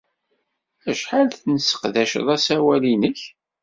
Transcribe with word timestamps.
Acḥal 0.89 1.29
n 1.45 1.53
tesseqdaced 1.57 2.27
asawal-nnek? 2.35 3.19